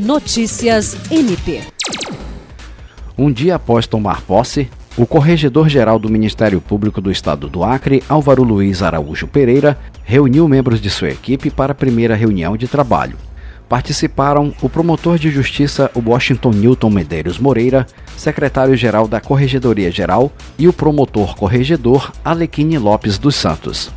Notícias 0.00 0.96
MP. 1.10 1.60
Um 3.18 3.30
dia 3.30 3.56
após 3.56 3.86
tomar 3.86 4.22
posse, 4.22 4.66
o 4.96 5.04
Corregedor-Geral 5.04 5.98
do 5.98 6.08
Ministério 6.08 6.58
Público 6.58 7.02
do 7.02 7.12
Estado 7.12 7.50
do 7.50 7.62
Acre, 7.62 8.02
Álvaro 8.08 8.42
Luiz 8.42 8.82
Araújo 8.82 9.26
Pereira, 9.26 9.78
reuniu 10.02 10.48
membros 10.48 10.80
de 10.80 10.88
sua 10.88 11.10
equipe 11.10 11.50
para 11.50 11.72
a 11.72 11.74
primeira 11.74 12.14
reunião 12.14 12.56
de 12.56 12.66
trabalho. 12.66 13.18
Participaram 13.68 14.54
o 14.62 14.70
promotor 14.70 15.18
de 15.18 15.30
justiça 15.30 15.90
Washington 15.94 16.52
Newton 16.52 16.88
Medeiros 16.88 17.38
Moreira, 17.38 17.86
secretário-geral 18.16 19.06
da 19.06 19.20
Corregedoria 19.20 19.90
Geral 19.90 20.32
e 20.58 20.66
o 20.66 20.72
promotor 20.72 21.36
corregedor 21.36 22.10
Alequine 22.24 22.78
Lopes 22.78 23.18
dos 23.18 23.36
Santos. 23.36 23.90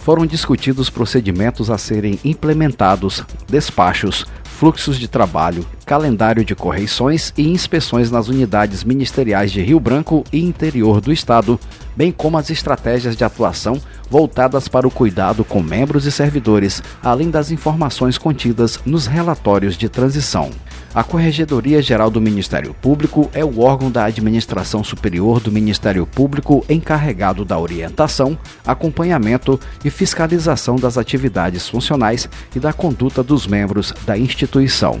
Foram 0.00 0.26
discutidos 0.26 0.90
procedimentos 0.90 1.70
a 1.70 1.78
serem 1.78 2.18
implementados, 2.24 3.24
despachos, 3.48 4.26
fluxos 4.54 4.98
de 4.98 5.08
trabalho, 5.08 5.66
calendário 5.84 6.44
de 6.44 6.54
correições 6.54 7.32
e 7.36 7.48
inspeções 7.48 8.10
nas 8.10 8.28
unidades 8.28 8.82
ministeriais 8.82 9.52
de 9.52 9.62
Rio 9.62 9.78
Branco 9.78 10.24
e 10.32 10.42
interior 10.42 11.00
do 11.00 11.12
estado, 11.12 11.58
bem 11.96 12.10
como 12.10 12.38
as 12.38 12.50
estratégias 12.50 13.16
de 13.16 13.24
atuação 13.24 13.80
voltadas 14.10 14.68
para 14.68 14.86
o 14.86 14.90
cuidado 14.90 15.44
com 15.44 15.62
membros 15.62 16.06
e 16.06 16.12
servidores, 16.12 16.82
além 17.02 17.30
das 17.30 17.50
informações 17.50 18.18
contidas 18.18 18.80
nos 18.84 19.06
relatórios 19.06 19.76
de 19.76 19.88
transição. 19.88 20.50
A 20.94 21.02
Corregedoria 21.02 21.82
Geral 21.82 22.08
do 22.08 22.20
Ministério 22.20 22.72
Público 22.72 23.28
é 23.34 23.44
o 23.44 23.60
órgão 23.60 23.90
da 23.90 24.04
administração 24.04 24.84
superior 24.84 25.40
do 25.40 25.50
Ministério 25.50 26.06
Público 26.06 26.64
encarregado 26.68 27.44
da 27.44 27.58
orientação, 27.58 28.38
acompanhamento 28.64 29.58
e 29.84 29.90
fiscalização 29.90 30.76
das 30.76 30.96
atividades 30.96 31.68
funcionais 31.68 32.28
e 32.54 32.60
da 32.60 32.72
conduta 32.72 33.24
dos 33.24 33.46
membros 33.46 33.92
da 34.06 34.16
instituição. 34.16 35.00